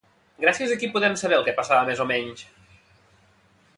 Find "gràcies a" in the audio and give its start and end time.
0.43-0.77